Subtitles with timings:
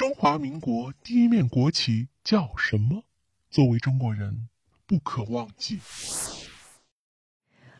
[0.00, 3.04] 中华民国第一面国旗叫什么？
[3.50, 4.48] 作为中国人，
[4.86, 5.78] 不可忘记。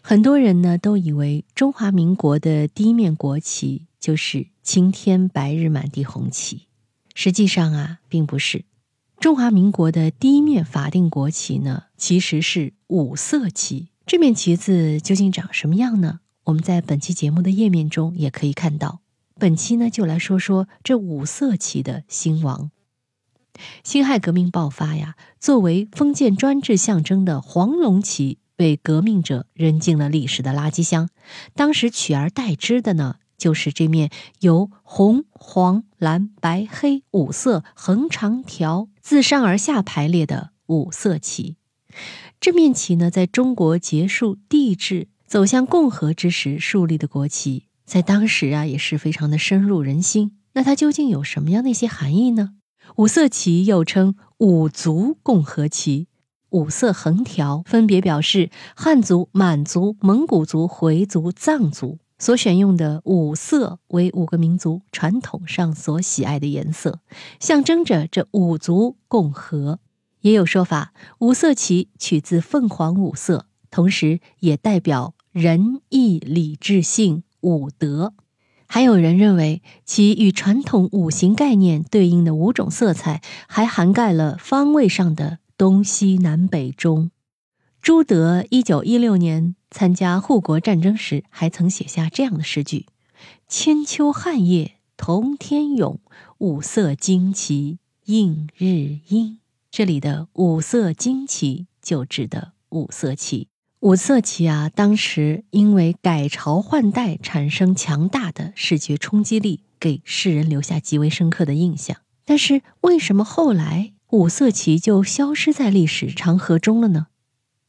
[0.03, 6.67] 很多人呢都以为中华民国的第一面国旗就是青天白日满地红旗，
[7.15, 8.67] 实际上啊，并不是。
[9.19, 13.89] 中华民国的第一面法定国旗呢，其实是五色旗。
[14.05, 16.21] 这面旗子究竟长什么样呢？
[16.45, 19.00] 我们在本期节目的页面中也可以看到。
[19.41, 22.71] 本期呢，就来说说这五色旗的兴亡。
[23.83, 31.09] 辛亥革命爆发呀，作为封建专制象征的黄龙旗被革命者扔进了历史的垃圾箱。
[31.55, 41.57] 当时取而代之的呢，就是这面由红、黄、蓝、白、黑五色横长条自上而下排列的五色旗。
[42.39, 50.39] 这面旗呢，在中国结束帝制、走向共和之时树立的国旗，在当时啊，也是非常的深入人心。
[50.53, 52.51] 那它究竟有什么样的一些含义呢？
[52.95, 56.07] 五色旗又称五族共和旗，
[56.51, 67.01] 五色横条分别表示汉族、满族、蒙古族、回族、藏族所选用的五色为五个民族传统上所喜爱的颜色，
[67.41, 69.81] 象征着这五族共和。
[70.21, 78.15] 也有说法，五色旗取自凤凰五色，同时也代表仁义礼智信五德。
[78.67, 87.11] 还有人认为，其与传统五行概念对应的五种色彩，还涵盖了方位上的东西南北中。
[87.83, 92.87] 朱德一九一六年参加护国战争时，还曾写下这样的诗句
[93.49, 95.99] ：“千秋汉业同天永，
[96.39, 99.41] 五色旌旗映日阴。”
[99.73, 103.49] 这里的五色旌旗就指的五色旗。
[103.81, 111.97] 五色旗啊，当时因为改朝换代产生强大的视觉冲击力，给世人留下极为深刻的印象。
[112.27, 117.07] 但是，为什么后来五色旗就消失在历史长河中了呢？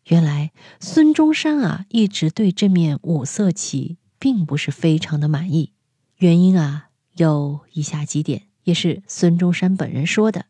[0.08, 5.72] 原来，孙中山啊，一直对这面五色旗并不是非常的满意。
[6.18, 10.48] 原因啊，有以下几点，也是孙中山本人说的：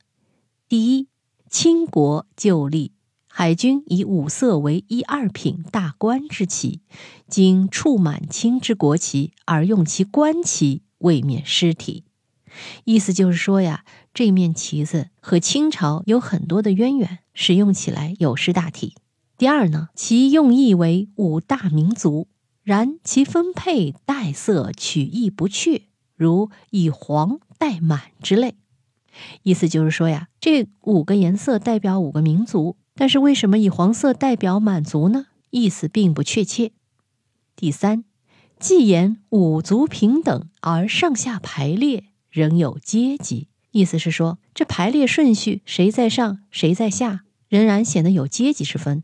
[0.68, 1.08] 第一，
[1.52, 2.94] 倾国就立。
[3.34, 6.82] 海军以五色为一二品大官之旗，
[7.30, 12.04] 经触满清之国旗而用其官旗，未免失体。
[12.84, 18.96] 意思就是说呀，这面旗子和清朝有很多的渊源，使用起来有失大体。
[19.38, 22.28] 第二呢，其用意为五大民族，
[22.64, 25.84] 然其分配代色取意不确，
[26.18, 28.56] 如以黄代满之类。
[29.44, 32.76] 意思就是说呀，这五个颜色代表五个民族。
[33.02, 35.26] 但是为什么以黄色代表满足呢？
[35.50, 36.72] 意思并不确切。
[37.56, 38.04] 第三，
[38.60, 49.04] 既言五族平等，而上下排列仍有阶级，意思是说这排列顺序谁在上谁在下，仍然显得有阶级之分。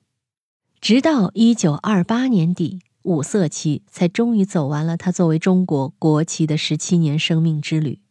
[0.80, 8.02] 直到一九二八年底，五色旗才终于走完了它作为中国国旗的十七年生命之旅，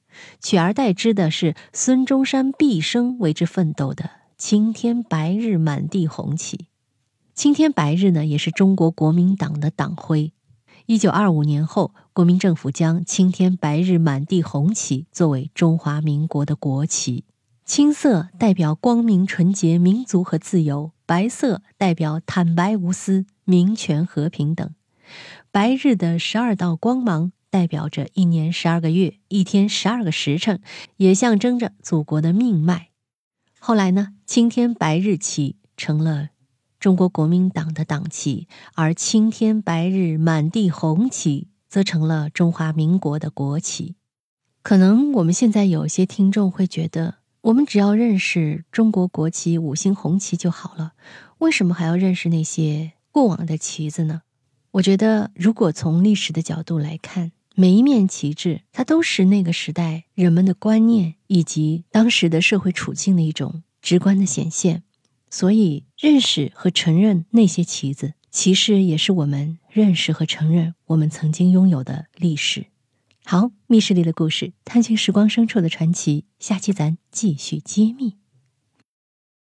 [0.40, 4.25] 取而代之的是孙中山毕生为之奋斗的。
[4.38, 6.66] 青天白日满地红旗，
[7.34, 10.34] 青天白日呢，也是中国国民党的党徽。
[10.84, 17.24] 一九二五年后，国民政府将青天白日满地红旗作为中华民国的国旗。
[17.64, 24.70] 青色代表光明纯洁、民族和自由；白色代表坦白无私、民权和平等。
[25.50, 30.60] 白日的十二道光芒代表着一年十二个月、一天十二个时辰，
[30.98, 32.90] 也象征着祖国的命脉。
[33.58, 36.28] 后来呢，青天白日旗成了
[36.78, 43.96] 中国国民党的党旗，而青天白日满地红旗则成了中华民国的国旗。
[44.62, 50.92] 可能我们现在有些听众会觉得，我们只要认识中国国旗五星红旗就好了，
[51.38, 54.22] 为什么还要认识那些过往的旗子呢？
[54.72, 64.82] 我觉得，如果从历史的角度来看，每一面旗帜，它都是那个时代人们的观念以及当时的社会处境的一种直观的显现。
[65.30, 72.66] 所以，认识和承认那些旗子，其实也是我们认识和承认我们曾经拥有的历史。
[73.24, 78.18] 好，密室里的故事，探寻时光深处的传奇，下期咱继续揭秘。